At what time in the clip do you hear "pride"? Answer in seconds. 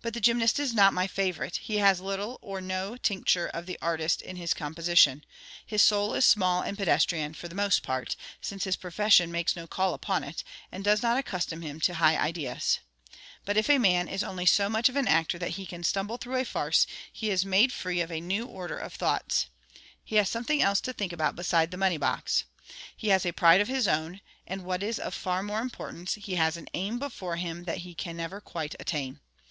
23.32-23.60